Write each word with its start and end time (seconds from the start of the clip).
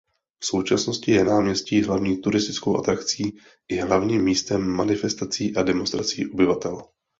V 0.43 0.45
současnosti 0.45 1.11
je 1.11 1.23
náměstí 1.23 1.83
hlavní 1.83 2.17
turistickou 2.21 2.77
atrakcí 2.77 3.37
i 3.69 3.79
hlavním 3.81 4.23
místem 4.23 4.67
manifestací 4.69 5.55
a 5.55 5.63
demonstrací 5.63 6.27
obyvatel. 6.27 6.81